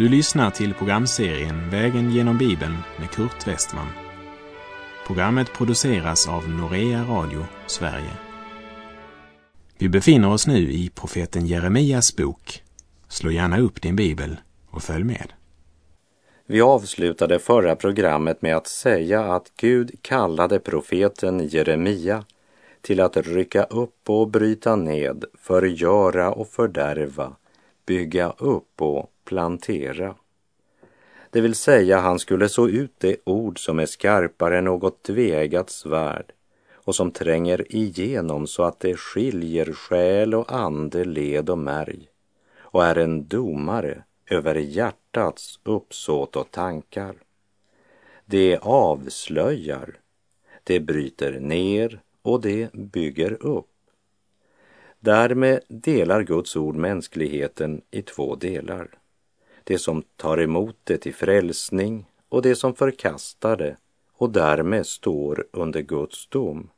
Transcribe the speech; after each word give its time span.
Du 0.00 0.08
lyssnar 0.08 0.50
till 0.50 0.74
programserien 0.74 1.70
Vägen 1.70 2.10
genom 2.10 2.38
Bibeln 2.38 2.76
med 2.98 3.10
Kurt 3.10 3.46
Westman. 3.46 3.86
Programmet 5.06 5.52
produceras 5.52 6.28
av 6.28 6.48
Norea 6.48 7.04
Radio 7.04 7.44
Sverige. 7.66 8.10
Vi 9.78 9.88
befinner 9.88 10.32
oss 10.32 10.46
nu 10.46 10.72
i 10.72 10.90
profeten 10.94 11.46
Jeremias 11.46 12.16
bok. 12.16 12.62
Slå 13.08 13.30
gärna 13.30 13.60
upp 13.60 13.82
din 13.82 13.96
bibel 13.96 14.36
och 14.70 14.82
följ 14.82 15.04
med. 15.04 15.32
Vi 16.46 16.60
avslutade 16.60 17.38
förra 17.38 17.76
programmet 17.76 18.42
med 18.42 18.56
att 18.56 18.66
säga 18.66 19.34
att 19.34 19.52
Gud 19.56 19.90
kallade 20.02 20.58
profeten 20.58 21.48
Jeremia 21.48 22.24
till 22.80 23.00
att 23.00 23.16
rycka 23.16 23.64
upp 23.64 24.10
och 24.10 24.30
bryta 24.30 24.76
ned, 24.76 25.24
förgöra 25.38 26.32
och 26.32 26.48
fördärva, 26.48 27.36
bygga 27.90 28.30
upp 28.38 28.82
och 28.82 29.12
plantera. 29.24 30.14
Det 31.30 31.40
vill 31.40 31.54
säga, 31.54 32.00
han 32.00 32.18
skulle 32.18 32.48
så 32.48 32.68
ut 32.68 32.94
det 32.98 33.16
ord 33.24 33.64
som 33.64 33.78
är 33.78 33.86
skarpare 33.86 34.58
än 34.58 34.64
något 34.64 35.02
tveeggat 35.02 35.70
svärd 35.70 36.32
och 36.72 36.94
som 36.94 37.10
tränger 37.10 37.76
igenom 37.76 38.46
så 38.46 38.62
att 38.62 38.80
det 38.80 38.96
skiljer 38.96 39.72
själ 39.72 40.34
och 40.34 40.52
ande, 40.52 41.04
led 41.04 41.50
och 41.50 41.58
märg 41.58 42.08
och 42.58 42.84
är 42.84 42.96
en 42.96 43.28
domare 43.28 44.04
över 44.26 44.54
hjärtats 44.54 45.60
uppsåt 45.64 46.36
och 46.36 46.50
tankar. 46.50 47.14
Det 48.24 48.58
avslöjar, 48.62 49.94
det 50.64 50.80
bryter 50.80 51.40
ner 51.40 52.00
och 52.22 52.40
det 52.40 52.72
bygger 52.72 53.46
upp. 53.46 53.79
Därmed 55.00 55.60
delar 55.68 56.22
Guds 56.22 56.56
ord 56.56 56.76
mänskligheten 56.76 57.80
i 57.90 58.02
två 58.02 58.34
delar. 58.34 58.88
Det 59.64 59.78
som 59.78 60.02
tar 60.16 60.40
emot 60.40 60.76
det 60.84 60.98
till 60.98 61.14
frälsning 61.14 62.06
och 62.28 62.42
det 62.42 62.56
som 62.56 62.74
förkastar 62.74 63.56
det 63.56 63.76
och 64.12 64.30
därmed 64.30 64.86
står 64.86 65.46
under 65.50 65.80
Guds 65.80 66.26
dom. 66.26 66.70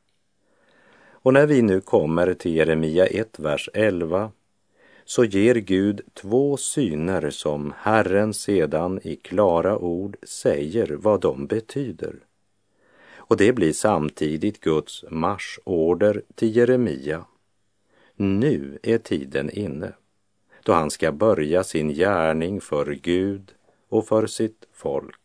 Och 1.11 1.33
när 1.33 1.47
vi 1.47 1.61
nu 1.61 1.81
kommer 1.81 2.33
till 2.33 2.55
Jeremia 2.55 3.05
1, 3.05 3.39
vers 3.39 3.69
11 3.73 4.31
så 5.05 5.23
ger 5.23 5.55
Gud 5.55 6.01
två 6.13 6.57
syner 6.57 7.29
som 7.29 7.73
Herren 7.77 8.33
sedan 8.33 8.99
i 9.03 9.15
klara 9.15 9.77
ord 9.77 10.17
säger 10.23 10.87
vad 10.87 11.21
de 11.21 11.45
betyder. 11.47 12.15
Och 13.15 13.37
det 13.37 13.53
blir 13.53 13.73
samtidigt 13.73 14.59
Guds 14.59 15.05
marschorder 15.09 16.21
till 16.35 16.55
Jeremia. 16.55 17.25
Nu 18.23 18.79
är 18.83 18.97
tiden 18.97 19.49
inne 19.49 19.93
då 20.63 20.73
han 20.73 20.91
ska 20.91 21.11
börja 21.11 21.63
sin 21.63 21.89
gärning 21.89 22.61
för 22.61 22.85
Gud 22.85 23.53
och 23.89 24.07
för 24.07 24.27
sitt 24.27 24.67
folk. 24.73 25.19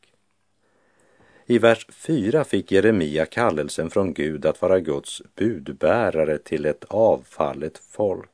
I 1.46 1.58
vers 1.58 1.86
4 1.90 2.44
fick 2.44 2.72
Jeremia 2.72 3.26
kallelsen 3.26 3.90
från 3.90 4.14
Gud 4.14 4.46
att 4.46 4.62
vara 4.62 4.80
Guds 4.80 5.22
budbärare 5.34 6.38
till 6.38 6.66
ett 6.66 6.84
avfallet 6.88 7.78
folk. 7.78 8.30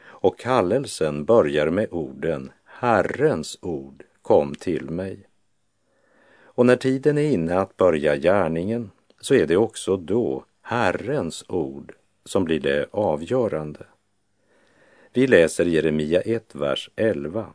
Och 0.00 0.38
kallelsen 0.38 1.24
börjar 1.24 1.70
med 1.70 1.88
orden 1.90 2.52
Herrens 2.64 3.58
ord 3.62 4.04
kom 4.22 4.54
till 4.54 4.90
mig. 4.90 5.26
Och 6.42 6.66
när 6.66 6.76
tiden 6.76 7.18
är 7.18 7.30
inne 7.30 7.58
att 7.58 7.76
börja 7.76 8.16
gärningen 8.16 8.90
så 9.20 9.34
är 9.34 9.46
det 9.46 9.56
också 9.56 9.96
då 9.96 10.44
Herrens 10.62 11.44
ord 11.48 11.94
som 12.28 12.44
blir 12.44 12.60
det 12.60 12.86
avgörande. 12.90 13.86
Vi 15.12 15.26
läser 15.26 15.64
Jeremia 15.64 16.20
1, 16.20 16.54
vers 16.54 16.90
11. 16.96 17.46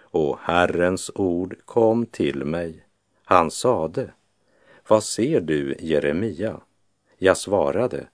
Och 0.00 0.38
Herrens 0.40 1.10
ord 1.14 1.56
kom 1.64 2.06
till 2.06 2.44
mig. 2.44 2.84
Han 3.24 3.50
sade, 3.50 4.12
vad 4.88 5.04
ser 5.04 5.40
du, 5.40 5.76
Jeremia? 5.78 6.60
Jag 7.18 7.36
svarade, 7.36 8.08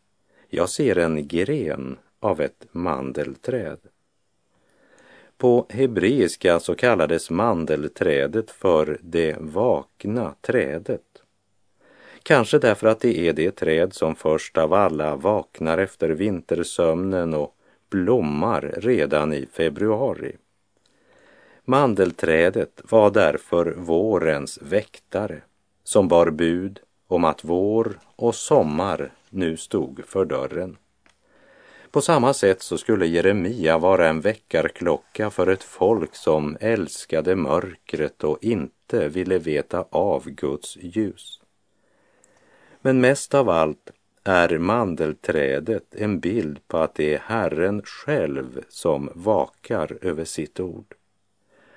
jag 0.48 0.68
ser 0.68 0.98
en 0.98 1.28
gren 1.28 1.98
av 2.20 2.40
ett 2.40 2.66
mandelträd. 2.72 3.78
På 5.36 5.66
hebreiska 5.68 6.60
så 6.60 6.74
kallades 6.74 7.30
mandelträdet 7.30 8.50
för 8.50 8.98
det 9.02 9.36
vakna 9.40 10.34
trädet. 10.40 11.13
Kanske 12.26 12.58
därför 12.58 12.86
att 12.86 13.00
det 13.00 13.18
är 13.18 13.32
det 13.32 13.50
träd 13.50 13.94
som 13.94 14.16
först 14.16 14.58
av 14.58 14.72
alla 14.72 15.16
vaknar 15.16 15.78
efter 15.78 16.08
vintersömnen 16.08 17.34
och 17.34 17.56
blommar 17.90 18.74
redan 18.76 19.32
i 19.32 19.46
februari. 19.52 20.36
Mandelträdet 21.64 22.80
var 22.90 23.10
därför 23.10 23.74
vårens 23.76 24.58
väktare 24.62 25.40
som 25.82 26.08
bar 26.08 26.30
bud 26.30 26.80
om 27.06 27.24
att 27.24 27.44
vår 27.44 27.98
och 28.16 28.34
sommar 28.34 29.12
nu 29.30 29.56
stod 29.56 30.04
för 30.06 30.24
dörren. 30.24 30.76
På 31.90 32.00
samma 32.00 32.34
sätt 32.34 32.62
så 32.62 32.78
skulle 32.78 33.06
Jeremia 33.06 33.78
vara 33.78 34.08
en 34.08 34.20
väckarklocka 34.20 35.30
för 35.30 35.46
ett 35.46 35.62
folk 35.62 36.14
som 36.14 36.56
älskade 36.60 37.36
mörkret 37.36 38.24
och 38.24 38.38
inte 38.40 39.08
ville 39.08 39.38
veta 39.38 39.84
av 39.90 40.30
Guds 40.30 40.76
ljus. 40.76 41.40
Men 42.86 43.00
mest 43.00 43.34
av 43.34 43.48
allt 43.48 43.90
är 44.24 44.58
mandelträdet 44.58 45.94
en 45.94 46.20
bild 46.20 46.68
på 46.68 46.78
att 46.78 46.94
det 46.94 47.14
är 47.14 47.18
Herren 47.18 47.82
själv 47.82 48.64
som 48.68 49.10
vakar 49.14 49.98
över 50.00 50.24
sitt 50.24 50.60
ord 50.60 50.94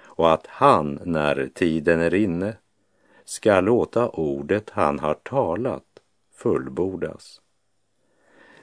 och 0.03 0.33
att 0.33 0.47
han, 0.47 0.99
när 1.03 1.49
tiden 1.53 1.99
är 1.99 2.13
inne, 2.13 2.57
ska 3.25 3.61
låta 3.61 4.09
ordet 4.09 4.69
han 4.69 4.99
har 4.99 5.13
talat 5.13 5.83
fullbordas. 6.33 7.41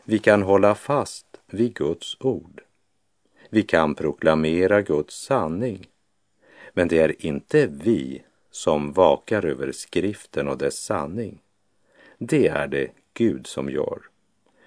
Vi 0.04 0.18
kan 0.18 0.42
hålla 0.42 0.74
fast 0.74 1.26
vid 1.46 1.74
Guds 1.74 2.16
ord. 2.20 2.62
Vi 3.50 3.62
kan 3.62 3.94
proklamera 3.94 4.82
Guds 4.82 5.24
sanning. 5.24 5.86
Men 6.72 6.88
det 6.88 6.98
är 6.98 7.26
inte 7.26 7.66
vi 7.66 8.22
som 8.50 8.92
vakar 8.92 9.44
över 9.44 9.72
skriften 9.72 10.48
och 10.48 10.58
dess 10.58 10.78
sanning. 10.78 11.40
Det 12.26 12.48
är 12.48 12.68
det 12.68 12.90
Gud 13.14 13.46
som 13.46 13.70
gör. 13.70 13.98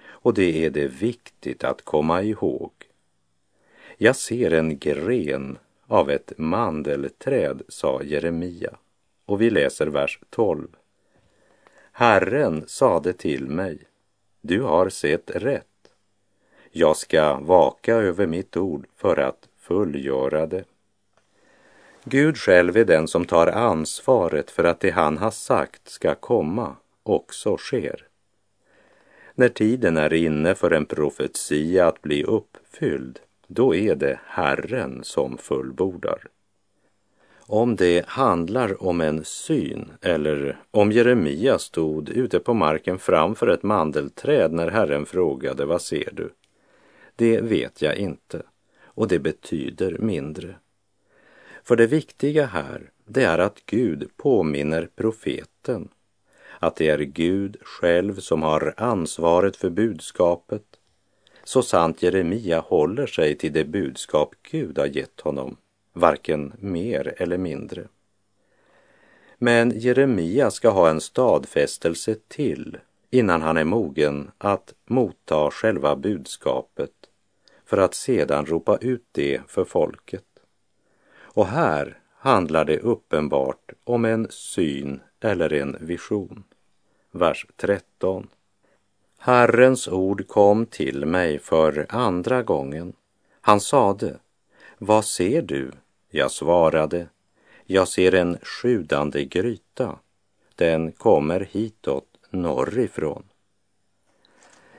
Och 0.07 0.34
det 0.34 0.66
är 0.66 0.69
det 0.69 0.88
viktigt 0.88 1.63
att 1.63 1.81
komma 1.81 2.23
ihåg. 2.23 2.72
Jag 3.97 4.16
ser 4.16 4.51
en 4.51 4.79
gren 4.79 5.57
av 5.88 6.09
ett 6.09 6.34
mandelträd, 6.38 7.62
sa 7.68 8.01
Jeremia. 8.03 8.78
Och 9.25 9.41
vi 9.41 9.50
läser 9.50 9.88
vers 9.88 10.19
12. 10.29 10.68
Herren 11.91 12.63
sade 12.68 13.13
till 13.13 13.47
mig, 13.47 13.79
du 14.41 14.62
har 14.62 14.89
sett 14.89 15.31
rätt. 15.35 15.91
Jag 16.72 16.97
ska 16.97 17.39
vaka 17.39 17.95
över 17.95 18.28
mitt 18.28 18.57
ord 18.57 18.88
för 18.95 19.18
att 19.18 19.47
fullgöra 19.57 20.47
det. 20.47 20.63
Gud 22.03 22.38
själv 22.38 22.78
är 22.78 22.85
den 22.85 23.07
som 23.07 23.25
tar 23.25 23.47
ansvaret 23.47 24.51
för 24.51 24.63
att 24.63 24.79
det 24.79 24.89
han 24.89 25.18
har 25.18 25.31
sagt 25.31 25.89
ska 25.89 26.16
komma 26.16 26.75
också 27.09 27.57
sker. 27.57 28.07
När 29.35 29.50
tiden 29.50 29.97
är 29.97 30.13
inne 30.13 30.56
för 30.56 30.72
en 30.72 30.85
profetia 30.85 31.88
att 31.88 32.01
bli 32.01 32.23
uppfylld, 32.23 33.19
då 33.47 33.75
är 33.75 33.95
det 33.95 34.19
Herren 34.25 35.03
som 35.03 35.38
fullbordar. 35.38 36.22
Om 37.40 37.75
det 37.75 38.06
handlar 38.07 38.84
om 38.84 39.01
en 39.01 39.25
syn 39.25 39.92
eller 40.01 40.57
om 40.71 40.92
Jeremia 40.92 41.59
stod 41.59 42.09
ute 42.09 42.39
på 42.39 42.54
marken 42.54 43.00
framför 43.00 43.48
ett 43.48 43.63
mandelträd 43.63 44.53
när 44.53 44.68
Herren 44.71 45.06
frågade 45.06 45.65
vad 45.65 45.81
ser 45.81 46.10
du? 46.13 46.30
Det 47.15 47.42
vet 47.42 47.81
jag 47.81 47.98
inte 47.98 48.42
och 48.86 49.07
det 49.07 49.19
betyder 49.19 49.98
mindre. 50.00 50.56
För 51.63 51.75
det 51.75 51.88
viktiga 51.88 52.45
här, 52.45 52.92
det 53.06 53.24
är 53.24 53.39
att 53.39 53.65
Gud 53.65 54.10
påminner 54.18 54.89
profeten 54.95 55.89
att 56.59 56.75
det 56.75 56.89
är 56.89 57.00
Gud 57.00 57.57
själv 57.62 58.15
som 58.15 58.44
har 58.44 58.74
ansvaret 58.77 59.56
för 59.56 59.69
budskapet 59.69 60.63
så 61.48 61.62
sant 61.62 62.04
Jeremia 62.04 62.59
håller 62.59 63.07
sig 63.07 63.36
till 63.36 63.54
det 63.54 63.65
budskap 63.65 64.36
Gud 64.51 64.77
har 64.77 64.86
gett 64.86 65.21
honom, 65.21 65.57
varken 65.94 66.54
mer 66.59 67.13
eller 67.18 67.38
mindre. 67.38 67.88
Men 69.38 69.80
Jeremia 69.80 70.51
ska 70.51 70.69
ha 70.69 70.89
en 70.89 71.01
stadfästelse 71.01 72.15
till 72.27 72.77
innan 73.10 73.42
han 73.42 73.57
är 73.57 73.63
mogen 73.63 74.31
att 74.38 74.74
motta 74.86 75.51
själva 75.51 75.95
budskapet 75.95 76.92
för 77.65 77.77
att 77.77 77.94
sedan 77.94 78.45
ropa 78.45 78.77
ut 78.77 79.06
det 79.12 79.42
för 79.48 79.65
folket. 79.65 80.25
Och 81.19 81.48
här 81.48 82.00
handlar 82.13 82.65
det 82.65 82.80
uppenbart 82.80 83.71
om 83.83 84.06
en 84.06 84.27
syn 84.30 85.01
eller 85.19 85.53
en 85.53 85.77
vision. 85.80 86.44
Vers 87.18 87.46
13. 87.56 88.28
Herrens 89.18 89.88
ord 89.88 90.28
kom 90.28 90.66
till 90.66 91.06
mig 91.06 91.40
för 91.40 91.86
andra 91.90 92.44
gången. 92.44 92.94
Han 93.42 93.60
sade, 93.60 94.19
vad 94.78 95.06
ser 95.06 95.42
du? 95.42 95.72
Jag 96.10 96.31
svarade, 96.31 97.08
Jag 97.66 97.88
ser 97.88 98.14
en 98.14 98.38
sjudande 98.42 99.25
gryta. 99.25 100.00
Den 100.56 100.92
kommer 100.92 101.48
hitåt 101.52 102.08
norrifrån. 102.30 103.24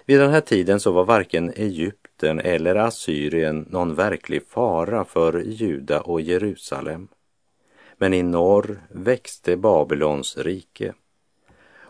Vid 0.05 0.21
den 0.21 0.31
här 0.31 0.41
tiden 0.41 0.81
så 0.81 0.93
var 0.93 1.05
varken 1.05 1.53
Egypten 1.57 2.41
eller 2.41 2.75
Assyrien 2.75 3.67
någon 3.71 3.95
verklig 3.95 4.47
fara 4.49 5.05
för 5.05 5.41
Juda 5.41 6.01
och 6.01 6.21
Jerusalem. 6.21 7.09
Men 7.97 8.15
i 8.15 8.23
norr 8.23 8.83
växte 8.91 9.57
Babylons 9.57 10.37
rike. 10.37 10.95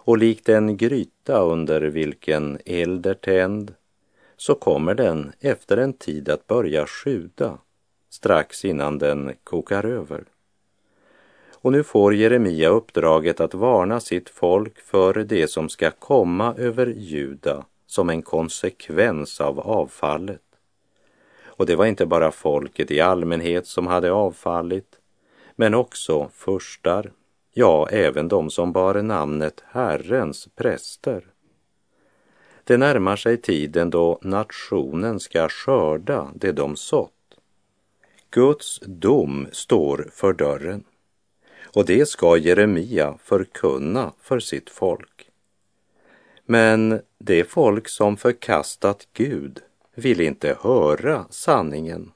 Och 0.08 0.18
likt 0.18 0.48
en 0.48 0.76
gryta 0.76 1.40
under 1.40 1.80
vilken 1.80 2.58
eld 2.64 3.06
är 3.06 3.14
tänd 3.14 3.74
så 4.36 4.54
kommer 4.54 4.94
den 4.94 5.32
efter 5.40 5.76
en 5.76 5.92
tid 5.92 6.28
att 6.28 6.46
börja 6.46 6.86
sjuda 6.86 7.58
strax 8.10 8.64
innan 8.64 8.98
den 8.98 9.34
kokar 9.44 9.84
över. 9.84 10.24
Och 11.54 11.72
nu 11.72 11.82
får 11.82 12.14
Jeremia 12.14 12.68
uppdraget 12.68 13.40
att 13.40 13.54
varna 13.54 14.00
sitt 14.00 14.28
folk 14.28 14.80
för 14.80 15.14
det 15.14 15.50
som 15.50 15.68
ska 15.68 15.90
komma 15.90 16.54
över 16.58 16.86
Juda 16.86 17.64
som 17.86 18.10
en 18.10 18.22
konsekvens 18.22 19.40
av 19.40 19.60
avfallet. 19.60 20.42
Och 21.44 21.66
det 21.66 21.76
var 21.76 21.86
inte 21.86 22.06
bara 22.06 22.30
folket 22.30 22.90
i 22.90 23.00
allmänhet 23.00 23.66
som 23.66 23.86
hade 23.86 24.12
avfallit, 24.12 24.98
men 25.56 25.74
också 25.74 26.30
furstar, 26.34 27.12
ja, 27.52 27.88
även 27.90 28.28
de 28.28 28.50
som 28.50 28.72
bar 28.72 29.02
namnet 29.02 29.62
Herrens 29.66 30.48
präster. 30.56 31.24
Det 32.64 32.76
närmar 32.76 33.16
sig 33.16 33.36
tiden 33.36 33.90
då 33.90 34.18
nationen 34.22 35.20
ska 35.20 35.48
skörda 35.48 36.30
det 36.34 36.52
de 36.52 36.76
sått. 36.76 37.12
Guds 38.30 38.80
dom 38.86 39.46
står 39.52 40.08
för 40.12 40.32
dörren 40.32 40.84
och 41.74 41.84
det 41.84 42.08
ska 42.08 42.36
Jeremia 42.36 43.18
förkunna 43.22 44.12
för 44.20 44.40
sitt 44.40 44.70
folk. 44.70 45.30
Men 46.44 47.00
det 47.18 47.44
folk 47.44 47.88
som 47.88 48.16
förkastat 48.16 49.08
Gud 49.12 49.60
vill 49.94 50.20
inte 50.20 50.56
höra 50.60 51.26
sanningen 51.30 52.12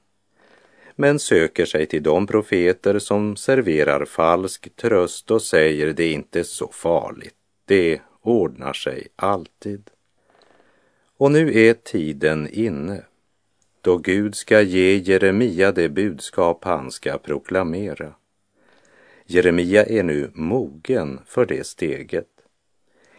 men 0.95 1.19
söker 1.19 1.65
sig 1.65 1.85
till 1.85 2.03
de 2.03 2.27
profeter 2.27 2.99
som 2.99 3.35
serverar 3.35 4.05
falsk 4.05 4.75
tröst 4.75 5.31
och 5.31 5.41
säger 5.41 5.93
det 5.93 6.03
är 6.03 6.13
inte 6.13 6.43
så 6.43 6.67
farligt, 6.71 7.35
det 7.65 8.01
ordnar 8.21 8.73
sig 8.73 9.07
alltid. 9.15 9.89
Och 11.17 11.31
nu 11.31 11.59
är 11.59 11.73
tiden 11.73 12.49
inne 12.51 13.03
då 13.81 13.97
Gud 13.97 14.35
ska 14.35 14.61
ge 14.61 14.97
Jeremia 14.97 15.71
det 15.71 15.89
budskap 15.89 16.63
han 16.63 16.91
ska 16.91 17.17
proklamera. 17.17 18.13
Jeremia 19.25 19.85
är 19.85 20.03
nu 20.03 20.31
mogen 20.33 21.19
för 21.25 21.45
det 21.45 21.65
steget. 21.65 22.27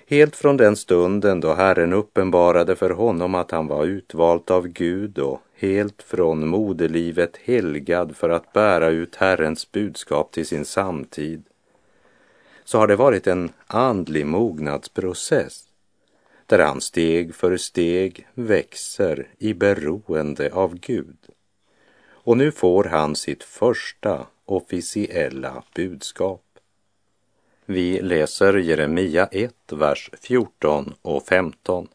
Helt 0.06 0.36
från 0.36 0.56
den 0.56 0.76
stunden 0.76 1.40
då 1.40 1.54
Herren 1.54 1.92
uppenbarade 1.92 2.76
för 2.76 2.90
honom 2.90 3.34
att 3.34 3.50
han 3.50 3.66
var 3.66 3.84
utvalt 3.84 4.50
av 4.50 4.68
Gud 4.68 5.18
och 5.18 5.40
helt 5.64 6.02
från 6.02 6.49
moderlivet 6.49 7.37
helgad 7.37 8.16
för 8.16 8.31
att 8.31 8.52
bära 8.52 8.88
ut 8.88 9.16
Herrens 9.16 9.72
budskap 9.72 10.32
till 10.32 10.46
sin 10.46 10.64
samtid, 10.64 11.43
så 12.64 12.78
har 12.78 12.87
det 12.87 12.96
varit 12.96 13.26
en 13.26 13.50
andlig 13.66 14.26
mognadsprocess 14.26 15.64
där 16.46 16.58
han 16.58 16.81
steg 16.81 17.34
för 17.34 17.56
steg 17.56 18.26
växer 18.34 19.28
i 19.38 19.55
beroende 19.55 20.52
av 20.52 20.78
Gud. 20.78 21.16
Och 22.06 22.37
nu 22.37 22.52
får 22.52 22.84
han 22.84 23.17
sitt 23.17 23.44
första 23.44 24.26
officiella 24.44 25.62
budskap. 25.75 26.43
Vi 27.67 28.00
läser 28.00 28.55
Jeremia 28.55 29.26
1, 29.26 29.55
vers 29.72 30.10
14 30.20 30.94
och 31.02 31.26
15. 31.26 31.88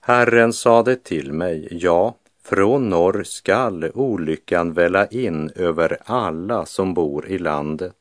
Herren 0.00 0.52
sade 0.52 0.96
till 0.96 1.32
mig, 1.32 1.68
ja, 1.70 2.14
från 2.44 2.88
norr 2.88 3.22
skall 3.22 3.90
olyckan 3.94 4.72
välla 4.72 5.06
in 5.06 5.50
över 5.56 5.98
alla 6.04 6.66
som 6.66 6.94
bor 6.94 7.26
i 7.28 7.38
landet. 7.38 7.96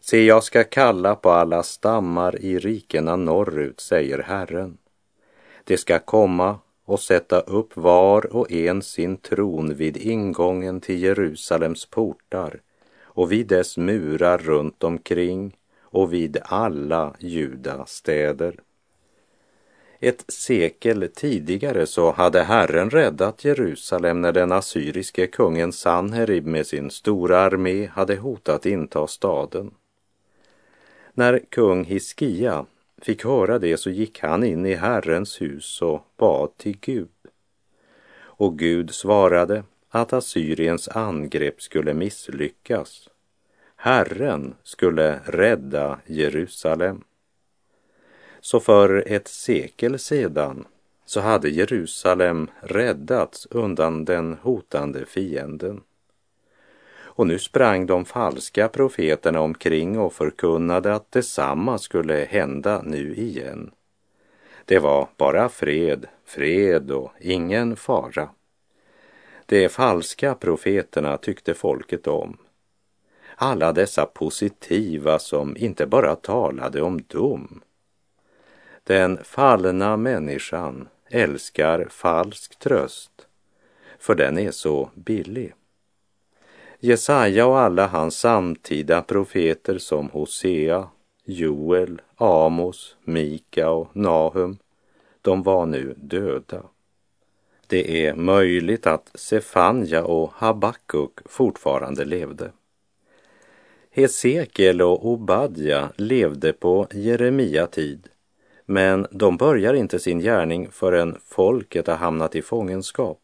Se, 0.00 0.24
jag 0.24 0.44
ska 0.44 0.64
kalla 0.64 1.14
på 1.14 1.30
alla 1.30 1.62
stammar 1.62 2.40
i 2.40 2.58
rikena 2.58 3.16
norrut, 3.16 3.80
säger 3.80 4.18
Herren. 4.18 4.78
Det 5.64 5.76
ska 5.76 5.98
komma 5.98 6.58
och 6.84 7.00
sätta 7.00 7.40
upp 7.40 7.76
var 7.76 8.36
och 8.36 8.52
en 8.52 8.82
sin 8.82 9.16
tron 9.16 9.74
vid 9.74 9.96
ingången 9.96 10.80
till 10.80 11.02
Jerusalems 11.02 11.86
portar 11.86 12.60
och 13.02 13.32
vid 13.32 13.46
dess 13.46 13.76
murar 13.76 14.38
runt 14.38 14.84
omkring 14.84 15.56
och 15.80 16.12
vid 16.12 16.38
alla 16.42 17.14
Juda 17.18 17.86
städer. 17.86 18.60
Ett 20.04 20.24
sekel 20.28 21.08
tidigare 21.14 21.86
så 21.86 22.10
hade 22.10 22.42
Herren 22.42 22.90
räddat 22.90 23.44
Jerusalem 23.44 24.20
när 24.20 24.32
den 24.32 24.52
assyriske 24.52 25.26
kungen 25.26 25.72
Sanherib 25.72 26.46
med 26.46 26.66
sin 26.66 26.90
stora 26.90 27.38
armé 27.38 27.86
hade 27.86 28.16
hotat 28.16 28.66
inta 28.66 29.06
staden. 29.06 29.74
När 31.14 31.38
kung 31.38 31.84
Hiskia 31.84 32.66
fick 33.02 33.24
höra 33.24 33.58
det 33.58 33.76
så 33.76 33.90
gick 33.90 34.20
han 34.20 34.44
in 34.44 34.66
i 34.66 34.74
Herrens 34.74 35.40
hus 35.42 35.82
och 35.82 36.06
bad 36.16 36.56
till 36.56 36.78
Gud. 36.80 37.08
Och 38.14 38.58
Gud 38.58 38.94
svarade 38.94 39.64
att 39.88 40.12
Assyriens 40.12 40.88
angrepp 40.88 41.62
skulle 41.62 41.94
misslyckas. 41.94 43.08
Herren 43.76 44.54
skulle 44.62 45.20
rädda 45.24 45.98
Jerusalem. 46.06 47.04
Så 48.44 48.60
för 48.60 49.04
ett 49.06 49.28
sekel 49.28 49.98
sedan 49.98 50.64
så 51.04 51.20
hade 51.20 51.48
Jerusalem 51.48 52.50
räddats 52.60 53.46
undan 53.50 54.04
den 54.04 54.36
hotande 54.42 55.06
fienden. 55.06 55.80
Och 56.94 57.26
nu 57.26 57.38
sprang 57.38 57.86
de 57.86 58.04
falska 58.04 58.68
profeterna 58.68 59.40
omkring 59.40 59.98
och 59.98 60.12
förkunnade 60.12 60.94
att 60.94 61.12
detsamma 61.12 61.78
skulle 61.78 62.14
hända 62.30 62.82
nu 62.82 63.14
igen. 63.14 63.70
Det 64.64 64.78
var 64.78 65.08
bara 65.16 65.48
fred, 65.48 66.06
fred 66.24 66.90
och 66.90 67.12
ingen 67.20 67.76
fara. 67.76 68.28
De 69.46 69.68
falska 69.68 70.34
profeterna 70.34 71.16
tyckte 71.16 71.54
folket 71.54 72.06
om. 72.06 72.36
Alla 73.36 73.72
dessa 73.72 74.06
positiva 74.06 75.18
som 75.18 75.56
inte 75.56 75.86
bara 75.86 76.16
talade 76.16 76.82
om 76.82 77.02
dom. 77.02 77.62
Den 78.84 79.18
fallna 79.24 79.96
människan 79.96 80.88
älskar 81.10 81.86
falsk 81.90 82.58
tröst, 82.58 83.26
för 83.98 84.14
den 84.14 84.38
är 84.38 84.50
så 84.50 84.90
billig. 84.94 85.54
Jesaja 86.80 87.46
och 87.46 87.58
alla 87.58 87.86
hans 87.86 88.18
samtida 88.18 89.02
profeter 89.02 89.78
som 89.78 90.08
Hosea, 90.10 90.88
Joel, 91.24 92.00
Amos, 92.16 92.96
Mika 93.04 93.70
och 93.70 93.96
Nahum, 93.96 94.58
de 95.20 95.42
var 95.42 95.66
nu 95.66 95.94
döda. 95.96 96.62
Det 97.66 98.06
är 98.06 98.14
möjligt 98.14 98.86
att 98.86 99.10
Sefanja 99.14 100.04
och 100.04 100.32
Habakuk 100.34 101.18
fortfarande 101.24 102.04
levde. 102.04 102.52
Hesekiel 103.90 104.82
och 104.82 105.06
Obadja 105.06 105.92
levde 105.96 106.52
på 106.52 106.86
Jeremia 106.92 107.66
tid, 107.66 108.08
men 108.66 109.06
de 109.10 109.36
börjar 109.36 109.74
inte 109.74 109.98
sin 109.98 110.20
gärning 110.20 110.68
förrän 110.70 111.18
folket 111.24 111.86
har 111.86 111.96
hamnat 111.96 112.36
i 112.36 112.42
fångenskap. 112.42 113.18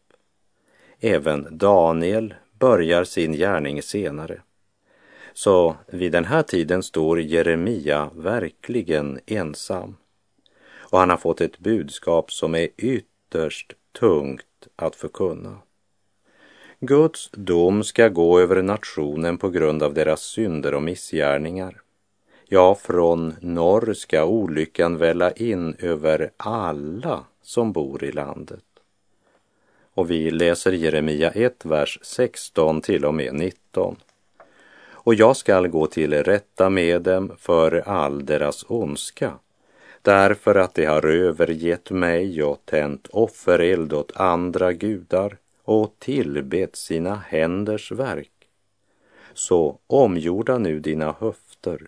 Även 0.99 1.47
Daniel, 1.51 2.33
börjar 2.59 3.03
sin 3.03 3.33
gärning 3.33 3.81
senare. 3.81 4.41
Så 5.33 5.75
vid 5.87 6.11
den 6.11 6.25
här 6.25 6.43
tiden 6.43 6.83
står 6.83 7.21
Jeremia 7.21 8.09
verkligen 8.15 9.19
ensam. 9.25 9.95
Och 10.71 10.99
han 10.99 11.09
har 11.09 11.17
fått 11.17 11.41
ett 11.41 11.59
budskap 11.59 12.31
som 12.31 12.55
är 12.55 12.67
ytterst 12.77 13.73
tungt 13.99 14.67
att 14.75 14.95
förkunna. 14.95 15.57
Guds 16.79 17.29
dom 17.31 17.83
ska 17.83 18.09
gå 18.09 18.39
över 18.39 18.61
nationen 18.61 19.37
på 19.37 19.49
grund 19.49 19.83
av 19.83 19.93
deras 19.93 20.21
synder 20.21 20.73
och 20.73 20.83
missgärningar. 20.83 21.81
Ja, 22.51 22.75
från 22.75 23.35
norr 23.41 23.93
ska 23.93 24.25
olyckan 24.25 24.97
välla 24.97 25.31
in 25.31 25.75
över 25.79 26.31
alla 26.37 27.23
som 27.41 27.71
bor 27.71 28.03
i 28.03 28.11
landet. 28.11 28.63
Och 29.93 30.11
vi 30.11 30.31
läser 30.31 30.71
Jeremia 30.71 31.31
1, 31.31 31.65
vers 31.65 31.99
16 32.01 32.81
till 32.81 33.05
och 33.05 33.13
med 33.13 33.33
19. 33.33 33.95
Och 34.91 35.15
jag 35.15 35.37
skall 35.37 35.67
gå 35.67 35.87
till 35.87 36.13
rätta 36.13 36.69
med 36.69 37.01
dem 37.01 37.31
för 37.37 37.89
all 37.89 38.25
deras 38.25 38.65
ondska, 38.67 39.33
därför 40.01 40.55
att 40.55 40.73
de 40.73 40.85
har 40.85 41.05
övergett 41.05 41.91
mig 41.91 42.43
och 42.43 42.61
tänt 42.65 43.07
offereld 43.07 43.93
åt 43.93 44.11
andra 44.15 44.73
gudar 44.73 45.37
och 45.63 45.95
tillbett 45.99 46.75
sina 46.75 47.15
händers 47.15 47.91
verk. 47.91 48.31
Så 49.33 49.77
omgjorda 49.87 50.57
nu 50.57 50.79
dina 50.79 51.15
höfter 51.19 51.87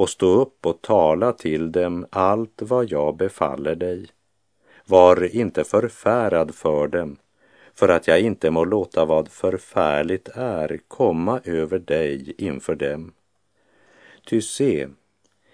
och 0.00 0.10
stå 0.10 0.26
upp 0.26 0.66
och 0.66 0.82
tala 0.82 1.32
till 1.32 1.72
dem 1.72 2.06
allt 2.10 2.62
vad 2.62 2.90
jag 2.90 3.16
befaller 3.16 3.74
dig. 3.74 4.06
Var 4.86 5.36
inte 5.36 5.64
förfärad 5.64 6.54
för 6.54 6.88
dem, 6.88 7.16
för 7.74 7.88
att 7.88 8.06
jag 8.06 8.20
inte 8.20 8.50
må 8.50 8.64
låta 8.64 9.04
vad 9.04 9.28
förfärligt 9.28 10.28
är 10.34 10.80
komma 10.88 11.40
över 11.44 11.78
dig 11.78 12.34
inför 12.38 12.74
dem. 12.74 13.12
Ty 14.26 14.42
se, 14.42 14.88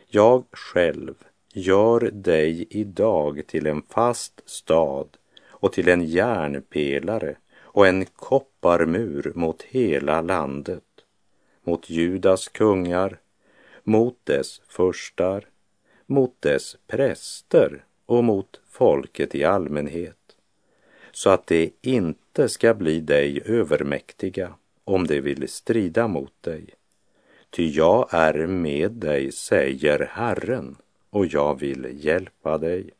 jag 0.09 0.45
själv 0.53 1.15
gör 1.53 2.01
dig 2.01 2.67
idag 2.71 3.43
till 3.47 3.67
en 3.67 3.83
fast 3.83 4.43
stad 4.47 5.09
och 5.47 5.73
till 5.73 5.89
en 5.89 6.05
järnpelare 6.05 7.37
och 7.59 7.87
en 7.87 8.05
kopparmur 8.05 9.33
mot 9.35 9.63
hela 9.63 10.21
landet, 10.21 10.85
mot 11.65 11.91
Judas 11.91 12.49
kungar, 12.49 13.19
mot 13.87 14.19
dess 14.25 14.61
förstar, 14.69 15.45
mot 16.07 16.43
dess 16.43 16.77
präster 16.87 17.85
och 18.07 18.25
mot 18.25 18.61
folket 18.69 19.35
i 19.35 19.45
allmänhet, 19.45 20.37
så 21.13 21.31
att 21.31 21.47
det 21.47 21.71
inte 21.83 22.49
ska 22.49 22.75
bli 22.75 23.01
dig 23.01 23.43
övermäktiga 23.45 24.55
om 24.85 25.07
de 25.07 25.21
vill 25.21 25.49
strida 25.49 26.09
mot 26.09 26.33
dig. 26.41 26.67
Ty 27.51 27.69
jag 27.69 28.09
är 28.11 28.47
med 28.47 28.93
dig, 28.93 29.33
säger 29.33 30.11
Herren, 30.13 30.77
och 31.11 31.27
jag 31.27 31.61
vill 31.61 32.05
hjälpa 32.05 32.59
dig. 32.59 32.91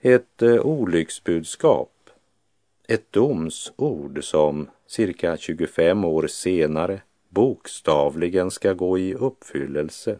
Ett 0.00 0.42
eh, 0.42 0.66
olycksbudskap, 0.66 2.10
ett 2.88 3.12
domsord 3.12 4.24
som 4.24 4.70
cirka 4.86 5.36
25 5.36 6.04
år 6.04 6.26
senare 6.26 7.00
bokstavligen 7.34 8.50
ska 8.50 8.72
gå 8.72 8.98
i 8.98 9.14
uppfyllelse. 9.14 10.18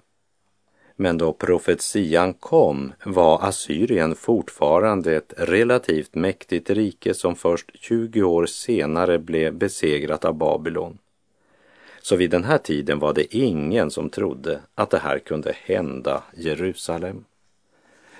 Men 0.97 1.18
då 1.18 1.33
profetian 1.33 2.35
kom 2.35 2.92
var 3.04 3.42
Assyrien 3.42 4.14
fortfarande 4.14 5.16
ett 5.16 5.35
relativt 5.37 6.14
mäktigt 6.14 6.71
rike 6.71 7.14
som 7.14 7.37
först 7.37 7.71
20 7.75 8.23
år 8.23 8.47
senare 8.47 9.18
blev 9.18 9.54
besegrat 9.54 10.25
av 10.25 10.35
Babylon. 10.35 10.99
Så 12.02 12.16
vid 12.16 12.30
den 12.30 12.44
här 12.44 12.59
tiden 12.59 12.99
var 12.99 13.14
det 13.14 13.37
ingen 13.37 13.90
som 13.90 14.11
trodde 14.11 14.61
att 14.75 14.90
det 14.90 14.99
här 14.99 15.18
kunde 15.18 15.54
hända 15.64 16.23
Jerusalem. 16.37 17.25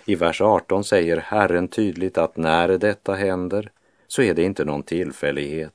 I 0.04 0.14
vers 0.14 0.40
18 0.40 0.84
säger 0.84 1.16
Herren 1.16 1.68
tydligt 1.68 2.18
att 2.18 2.36
när 2.36 2.68
detta 2.68 3.14
händer 3.14 3.70
så 4.06 4.22
är 4.22 4.34
det 4.34 4.42
inte 4.42 4.64
någon 4.64 4.82
tillfällighet. 4.82 5.72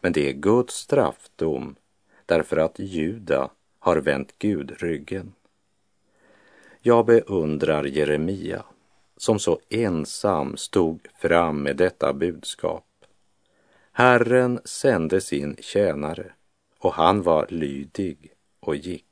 Men 0.00 0.12
det 0.12 0.28
är 0.28 0.32
Guds 0.32 0.74
straffdom 0.74 1.76
därför 2.30 2.56
att 2.56 2.78
Juda 2.78 3.50
har 3.78 3.96
vänt 3.96 4.34
Gud 4.38 4.70
ryggen. 4.78 5.32
Jag 6.80 7.06
beundrar 7.06 7.84
Jeremia 7.84 8.64
som 9.16 9.38
så 9.38 9.60
ensam 9.68 10.56
stod 10.56 11.08
fram 11.18 11.62
med 11.62 11.76
detta 11.76 12.12
budskap. 12.12 12.86
Herren 13.92 14.60
sände 14.64 15.20
sin 15.20 15.56
tjänare 15.60 16.32
och 16.78 16.92
han 16.92 17.22
var 17.22 17.46
lydig 17.48 18.32
och 18.60 18.76
gick. 18.76 19.09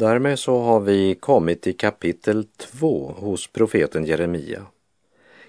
Därmed 0.00 0.38
så 0.38 0.58
har 0.58 0.80
vi 0.80 1.14
kommit 1.14 1.62
till 1.62 1.76
kapitel 1.76 2.44
2 2.56 3.14
hos 3.18 3.46
profeten 3.46 4.04
Jeremia. 4.04 4.66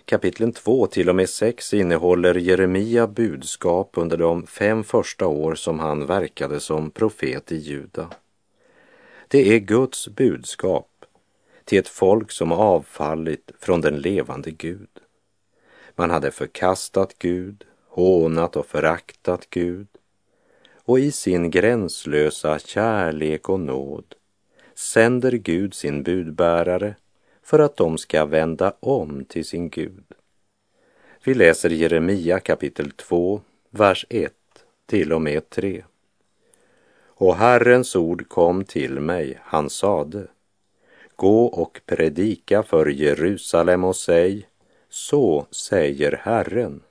Kapitlen 0.06 0.54
2 0.54 0.88
till 0.88 1.10
och 1.10 1.16
med 1.16 1.30
6 1.30 1.74
innehåller 1.74 2.36
Jeremia 2.36 3.08
budskap 3.08 3.92
under 3.94 4.18
de 4.18 4.48
fem 4.48 4.84
första 4.84 5.28
år 5.28 5.56
som 5.56 5.80
han 5.80 6.06
verkade 6.06 6.60
som 6.60 6.92
profet 6.92 7.52
i 7.52 7.58
Juda. 7.58 8.10
Det 9.28 9.56
är 9.56 9.60
Guds 9.60 10.08
budskap 10.08 10.90
till 11.66 11.80
ett 11.80 11.88
folk 11.88 12.32
som 12.32 12.52
avfallit 12.52 13.52
från 13.60 13.82
den 13.82 14.02
levande 14.02 14.52
Gud. 14.52 15.00
Man 15.96 16.10
hade 16.10 16.32
förkastat 16.32 17.16
Gud, 17.20 17.64
hånat 17.88 18.56
och 18.56 18.66
föraktat 18.66 19.50
Gud 19.50 19.88
och 20.86 21.00
i 21.00 21.12
sin 21.12 21.52
gränslösa 21.52 22.60
kärlek 22.60 23.50
och 23.50 23.60
nåd 23.60 24.16
sänder 24.80 25.32
Gud 25.32 25.74
sin 25.74 26.04
budbärare 26.04 26.96
för 27.44 27.60
att 27.60 27.78
de 27.78 27.98
ska 27.98 28.26
vända 28.26 28.74
om 28.80 29.26
till 29.26 29.46
sin 29.46 29.70
Gud. 29.70 30.04
Vi 31.24 31.34
läser 31.34 31.70
Jeremia 31.70 32.40
kapitel 32.40 32.92
2, 32.92 33.42
vers 33.70 34.06
1 34.10 34.34
till 34.86 35.14
och 35.14 35.22
med 35.22 35.50
3. 35.50 35.84
Och 37.06 37.36
Herrens 37.36 37.96
ord 37.96 38.28
kom 38.28 38.64
till 38.66 39.00
mig, 39.00 39.40
han 39.42 39.70
sade, 39.70 40.28
gå 41.16 41.46
och 41.46 41.82
predika 41.86 42.64
för 42.64 42.86
Jerusalem 42.86 43.84
och 43.84 43.96
säg, 43.96 44.48
så 44.90 45.46
säger 45.52 46.20
Herren. 46.24 46.82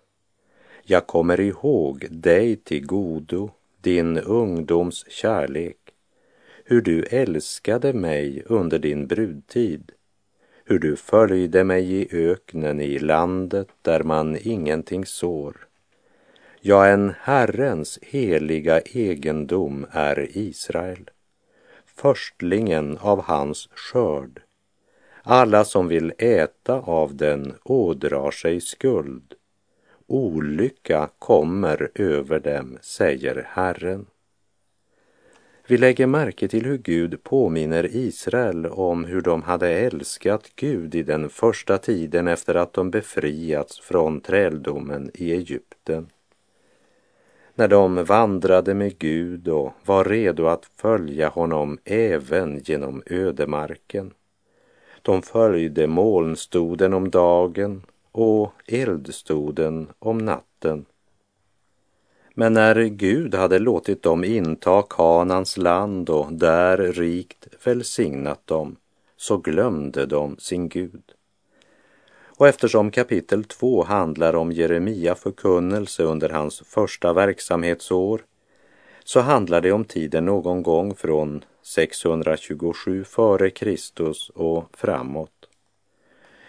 Jag 0.83 1.07
kommer 1.07 1.40
ihåg 1.40 2.07
dig 2.11 2.57
till 2.57 2.87
godo, 2.87 3.50
din 3.80 4.18
ungdoms 4.18 5.11
kärlek 5.11 5.78
hur 6.71 6.81
du 6.81 7.03
älskade 7.03 7.93
mig 7.93 8.43
under 8.47 8.79
din 8.79 9.07
brudtid, 9.07 9.93
hur 10.65 10.79
du 10.79 10.97
följde 10.97 11.65
mig 11.65 11.93
i 11.93 12.09
öknen 12.31 12.81
i 12.81 12.99
landet 12.99 13.69
där 13.83 14.03
man 14.03 14.37
ingenting 14.41 15.07
sår. 15.07 15.57
Ja, 16.61 16.87
en 16.87 17.15
Herrens 17.21 17.99
heliga 18.03 18.81
egendom 18.81 19.87
är 19.91 20.29
Israel, 20.39 21.11
förstlingen 21.87 22.99
av 22.99 23.23
hans 23.23 23.69
skörd. 23.75 24.41
Alla 25.23 25.65
som 25.65 25.89
vill 25.89 26.13
äta 26.19 26.75
av 26.75 27.17
den 27.17 27.55
ådrar 27.63 28.31
sig 28.31 28.61
skuld. 28.61 29.35
Olycka 30.07 31.09
kommer 31.19 31.91
över 31.95 32.41
dem, 32.41 32.79
säger 32.81 33.47
Herren. 33.49 34.07
Vi 35.71 35.79
lägger 35.79 36.07
märke 36.07 36.49
till 36.49 36.65
hur 36.65 36.79
Gud 36.79 37.23
påminner 37.23 37.97
Israel 37.97 38.67
om 38.67 39.05
hur 39.05 39.21
de 39.21 39.43
hade 39.43 39.69
älskat 39.69 40.51
Gud 40.57 40.95
i 40.95 41.03
den 41.03 41.29
första 41.29 41.79
tiden 41.79 42.29
efter 42.29 42.55
att 42.55 42.73
de 42.73 42.91
befriats 42.91 43.81
från 43.81 44.21
träldomen 44.21 45.11
i 45.15 45.33
Egypten. 45.33 46.07
När 47.55 47.69
de 47.69 48.05
vandrade 48.05 48.75
med 48.75 48.99
Gud 48.99 49.49
och 49.49 49.73
var 49.85 50.05
redo 50.05 50.47
att 50.47 50.65
följa 50.77 51.29
honom 51.29 51.79
även 51.85 52.61
genom 52.65 53.03
ödemarken. 53.07 54.13
De 55.03 55.23
följde 55.23 55.87
molnstoden 55.87 56.95
om 56.95 57.11
dagen 57.11 57.83
och 58.13 58.53
eldstoden 58.67 59.89
om 59.99 60.19
natten 60.19 60.85
men 62.38 62.52
när 62.52 62.85
Gud 62.85 63.35
hade 63.35 63.59
låtit 63.59 64.02
dem 64.02 64.25
inta 64.25 64.83
Kanans 64.83 65.57
land 65.57 66.11
och 66.11 66.33
där 66.33 66.78
rikt 66.78 67.47
välsignat 67.64 68.47
dem, 68.47 68.76
så 69.16 69.37
glömde 69.37 70.07
de 70.07 70.37
sin 70.38 70.68
Gud. 70.68 71.02
Och 72.38 72.49
eftersom 72.49 72.90
kapitel 72.90 73.45
2 73.45 73.85
handlar 73.85 74.35
om 74.37 74.52
Jeremia 74.52 75.14
förkunnelse 75.14 76.02
under 76.02 76.28
hans 76.28 76.61
första 76.61 77.12
verksamhetsår, 77.12 78.21
så 79.04 79.21
handlar 79.21 79.61
det 79.61 79.73
om 79.73 79.85
tiden 79.85 80.25
någon 80.25 80.62
gång 80.62 80.95
från 80.95 81.45
627 81.62 83.02
f.Kr. 83.02 83.75
Och 84.35 84.64
framåt. 84.76 85.49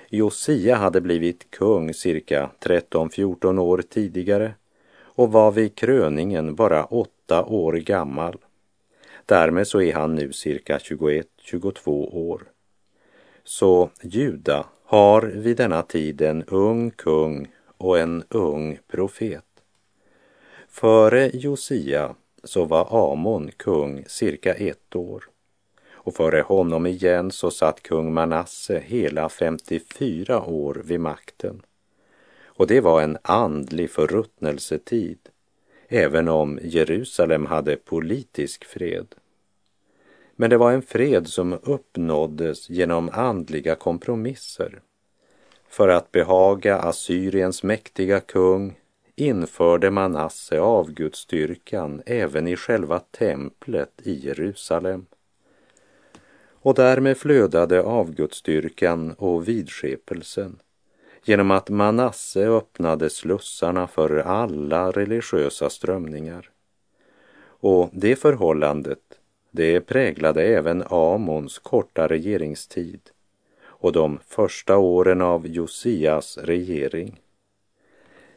Josia 0.09 0.75
hade 0.75 1.01
blivit 1.01 1.51
kung 1.51 1.93
cirka 1.93 2.49
13-14 2.59 3.59
år 3.59 3.83
tidigare 3.89 4.53
och 5.19 5.31
var 5.31 5.51
vid 5.51 5.75
kröningen 5.75 6.55
bara 6.55 6.85
åtta 6.85 7.45
år 7.45 7.73
gammal 7.73 8.37
Därmed 9.25 9.67
så 9.67 9.81
är 9.81 9.93
han 9.93 10.15
nu 10.15 10.33
cirka 10.33 10.77
21-22 10.77 12.09
år. 12.11 12.41
Så 13.43 13.89
Juda 14.01 14.65
har 14.85 15.21
vid 15.21 15.57
denna 15.57 15.81
tid 15.81 16.21
en 16.21 16.43
ung 16.43 16.91
kung 16.91 17.47
och 17.77 17.99
en 17.99 18.23
ung 18.29 18.79
profet. 18.87 19.45
Före 20.69 21.29
Josia 21.33 22.15
så 22.43 22.65
var 22.65 23.11
Amon 23.11 23.51
kung 23.57 24.05
cirka 24.07 24.53
ett 24.53 24.95
år 24.95 25.23
och 25.91 26.15
före 26.15 26.41
honom 26.41 26.85
igen 26.85 27.31
så 27.31 27.51
satt 27.51 27.83
kung 27.83 28.13
Manasse 28.13 28.79
hela 28.85 29.29
54 29.29 30.45
år 30.45 30.81
vid 30.85 30.99
makten. 30.99 31.61
Och 32.59 32.67
det 32.67 32.81
var 32.81 33.01
en 33.01 33.17
andlig 33.21 33.89
förruttnelsetid, 33.89 35.19
även 35.87 36.27
om 36.27 36.59
Jerusalem 36.63 37.45
hade 37.45 37.75
politisk 37.75 38.65
fred. 38.65 39.15
Men 40.35 40.49
det 40.49 40.57
var 40.57 40.71
en 40.71 40.81
fred 40.81 41.27
som 41.27 41.53
uppnåddes 41.53 42.69
genom 42.69 43.09
andliga 43.13 43.75
kompromisser. 43.75 44.81
För 45.69 45.87
att 45.89 46.11
behaga 46.11 46.77
Assyriens 46.77 47.63
mäktiga 47.63 48.19
kung 48.19 48.79
införde 49.15 49.91
Manasse 49.91 50.59
avgudsstyrkan 50.59 52.01
även 52.05 52.47
i 52.47 52.55
själva 52.55 52.99
templet 52.99 54.01
i 54.03 54.13
Jerusalem. 54.13 55.05
Och 56.61 56.73
därmed 56.73 57.17
flödade 57.17 57.81
avgudsstyrkan 57.83 59.11
och 59.11 59.47
vidskepelsen 59.47 60.59
genom 61.23 61.51
att 61.51 61.69
Manasse 61.69 62.47
öppnade 62.47 63.09
slussarna 63.09 63.87
för 63.87 64.17
alla 64.17 64.91
religiösa 64.91 65.69
strömningar. 65.69 66.49
Och 67.61 67.89
det 67.93 68.15
förhållandet, 68.15 68.99
det 69.51 69.81
präglade 69.81 70.43
även 70.43 70.83
Amons 70.89 71.59
korta 71.59 72.07
regeringstid 72.07 73.01
och 73.61 73.91
de 73.91 74.19
första 74.27 74.77
åren 74.77 75.21
av 75.21 75.47
Josias 75.47 76.37
regering. 76.37 77.19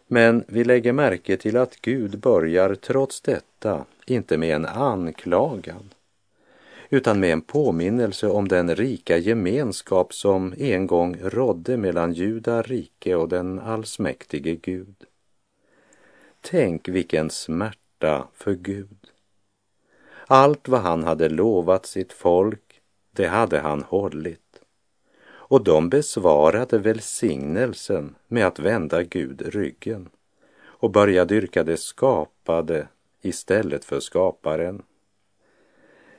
Men 0.06 0.44
vi 0.48 0.64
lägger 0.64 0.92
märke 0.92 1.36
till 1.36 1.56
att 1.56 1.80
Gud 1.80 2.18
börjar 2.18 2.74
trots 2.74 3.20
detta 3.20 3.84
inte 4.06 4.38
med 4.38 4.54
en 4.54 4.66
anklagan 4.66 5.90
utan 6.92 7.20
med 7.20 7.32
en 7.32 7.40
påminnelse 7.40 8.28
om 8.28 8.48
den 8.48 8.76
rika 8.76 9.18
gemenskap 9.18 10.14
som 10.14 10.54
en 10.58 10.86
gång 10.86 11.16
rådde 11.22 11.76
mellan 11.76 12.12
Juda 12.12 12.62
rike 12.62 13.14
och 13.14 13.28
den 13.28 13.58
allsmäktige 13.58 14.54
Gud. 14.62 14.94
Tänk 16.40 16.88
vilken 16.88 17.30
smärta 17.30 18.28
för 18.34 18.54
Gud. 18.54 19.10
Allt 20.26 20.68
vad 20.68 20.80
han 20.80 21.04
hade 21.04 21.28
lovat 21.28 21.86
sitt 21.86 22.12
folk, 22.12 22.80
det 23.10 23.26
hade 23.26 23.58
han 23.58 23.82
hållit. 23.82 24.60
Och 25.24 25.64
de 25.64 25.88
besvarade 25.88 26.78
välsignelsen 26.78 28.14
med 28.28 28.46
att 28.46 28.58
vända 28.58 29.02
Gud 29.02 29.42
ryggen 29.42 30.08
och 30.64 30.90
börja 30.90 31.24
dyrka 31.24 31.64
det 31.64 31.76
skapade 31.76 32.88
istället 33.22 33.84
för 33.84 34.00
skaparen. 34.00 34.82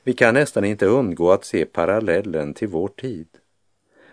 Vi 0.06 0.12
kan 0.12 0.34
nästan 0.34 0.64
inte 0.64 0.86
undgå 0.86 1.32
att 1.32 1.44
se 1.44 1.64
parallellen 1.64 2.54
till 2.54 2.68
vår 2.68 2.88
tid, 2.88 3.28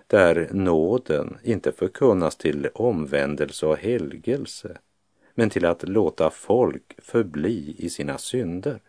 där 0.07 0.49
nåden 0.51 1.37
inte 1.43 1.71
förkunnas 1.71 2.35
till 2.35 2.69
omvändelse 2.73 3.65
och 3.65 3.77
helgelse, 3.77 4.77
men 5.35 5.49
till 5.49 5.65
att 5.65 5.89
låta 5.89 6.29
folk 6.29 6.95
förbli 6.97 7.75
i 7.77 7.89
sina 7.89 8.17
synder. 8.17 8.79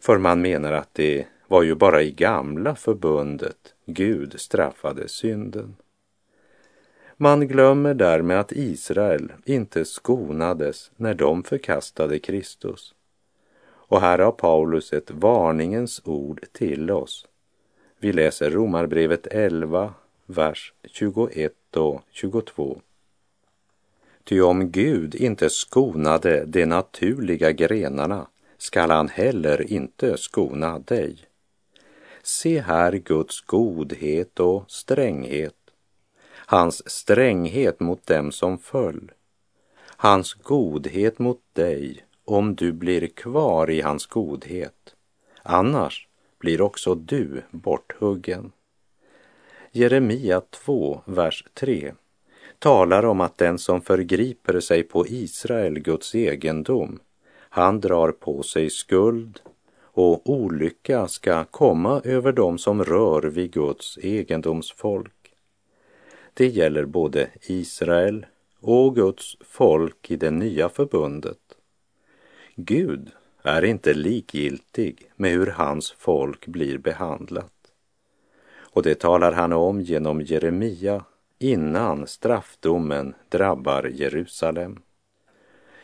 För 0.00 0.18
man 0.18 0.40
menar 0.40 0.72
att 0.72 0.94
det 0.94 1.26
var 1.48 1.62
ju 1.62 1.74
bara 1.74 2.02
i 2.02 2.10
gamla 2.10 2.74
förbundet 2.74 3.74
Gud 3.86 4.40
straffade 4.40 5.08
synden. 5.08 5.76
Man 7.16 7.48
glömmer 7.48 7.94
därmed 7.94 8.40
att 8.40 8.52
Israel 8.52 9.32
inte 9.44 9.84
skonades 9.84 10.90
när 10.96 11.14
de 11.14 11.42
förkastade 11.42 12.18
Kristus. 12.18 12.94
Och 13.86 14.00
här 14.00 14.18
har 14.18 14.32
Paulus 14.32 14.92
ett 14.92 15.10
varningens 15.10 16.00
ord 16.04 16.44
till 16.52 16.90
oss. 16.90 17.26
Vi 17.98 18.12
läser 18.12 18.50
Romarbrevet 18.50 19.26
11, 19.26 19.94
vers 20.26 20.72
21 20.84 21.52
och 21.76 22.02
22. 22.10 22.80
Ty 24.24 24.40
om 24.40 24.70
Gud 24.70 25.14
inte 25.14 25.50
skonade 25.50 26.44
de 26.44 26.66
naturliga 26.66 27.52
grenarna 27.52 28.26
skall 28.58 28.90
han 28.90 29.08
heller 29.08 29.72
inte 29.72 30.16
skona 30.16 30.78
dig. 30.78 31.18
Se 32.22 32.60
här 32.60 32.92
Guds 32.92 33.40
godhet 33.40 34.40
och 34.40 34.70
stränghet, 34.70 35.54
hans 36.46 36.90
stränghet 36.90 37.80
mot 37.80 38.06
dem 38.06 38.32
som 38.32 38.58
föll, 38.58 39.12
hans 39.96 40.34
godhet 40.34 41.18
mot 41.18 41.40
dig 41.52 42.04
om 42.24 42.54
du 42.54 42.72
blir 42.72 43.06
kvar 43.06 43.70
i 43.70 43.80
hans 43.80 44.06
godhet. 44.06 44.94
Annars 45.42 46.08
blir 46.38 46.60
också 46.60 46.94
du 46.94 47.42
borthuggen. 47.50 48.52
Jeremia 49.72 50.40
2, 50.40 51.00
vers 51.04 51.44
3 51.54 51.92
talar 52.58 53.04
om 53.04 53.20
att 53.20 53.38
den 53.38 53.58
som 53.58 53.80
förgriper 53.80 54.60
sig 54.60 54.82
på 54.82 55.06
Israel, 55.06 55.78
Guds 55.78 56.14
egendom, 56.14 56.98
han 57.48 57.80
drar 57.80 58.12
på 58.12 58.42
sig 58.42 58.70
skuld 58.70 59.40
och 59.82 60.30
olycka 60.30 61.08
ska 61.08 61.44
komma 61.44 62.00
över 62.04 62.32
dem 62.32 62.58
som 62.58 62.84
rör 62.84 63.22
vid 63.22 63.52
Guds 63.52 63.98
egendomsfolk. 63.98 65.34
Det 66.34 66.46
gäller 66.46 66.84
både 66.84 67.28
Israel 67.42 68.26
och 68.60 68.94
Guds 68.94 69.36
folk 69.40 70.10
i 70.10 70.16
det 70.16 70.30
nya 70.30 70.68
förbundet. 70.68 71.43
Gud 72.56 73.10
är 73.42 73.64
inte 73.64 73.94
likgiltig 73.94 75.10
med 75.16 75.30
hur 75.30 75.46
hans 75.46 75.90
folk 75.90 76.46
blir 76.46 76.78
behandlat. 76.78 77.52
Och 78.56 78.82
det 78.82 78.94
talar 78.94 79.32
han 79.32 79.52
om 79.52 79.80
genom 79.80 80.20
Jeremia 80.20 81.04
innan 81.38 82.06
straffdomen 82.06 83.14
drabbar 83.28 83.84
Jerusalem. 83.84 84.82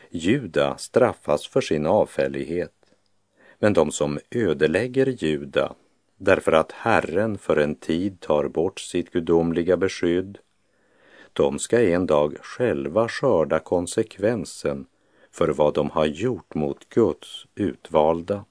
Juda 0.09 0.77
straffas 0.77 1.47
för 1.47 1.61
sin 1.61 1.85
avfällighet, 1.85 2.75
men 3.59 3.73
de 3.73 3.91
som 3.91 4.19
ödelägger 4.29 5.05
Juda 5.07 5.73
därför 6.17 6.51
att 6.51 6.71
Herren 6.71 7.37
för 7.37 7.57
en 7.57 7.75
tid 7.75 8.19
tar 8.19 8.47
bort 8.47 8.79
sitt 8.79 9.11
gudomliga 9.11 9.77
beskydd, 9.77 10.37
de 11.33 11.59
ska 11.59 11.81
en 11.81 12.05
dag 12.05 12.37
själva 12.41 13.07
skörda 13.09 13.59
konsekvensen 13.59 14.85
för 15.31 15.49
vad 15.49 15.73
de 15.73 15.89
har 15.89 16.05
gjort 16.05 16.55
mot 16.55 16.89
Guds 16.89 17.45
utvalda. 17.55 18.45